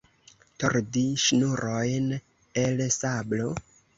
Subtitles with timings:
[0.63, 2.09] Tordi ŝnurojn
[2.65, 3.53] el sablo.